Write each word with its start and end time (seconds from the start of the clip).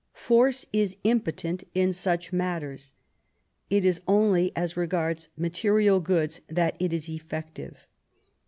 Force 0.15 0.65
is 0.73 0.97
impotent 1.03 1.63
in 1.75 1.93
such 1.93 2.33
matters; 2.33 2.93
it 3.69 3.85
is 3.85 4.01
only 4.07 4.51
as 4.55 4.75
regards 4.75 5.29
material 5.37 5.99
goods 5.99 6.41
that 6.47 6.75
it 6.79 6.91
is 6.91 7.07
effective. 7.07 7.85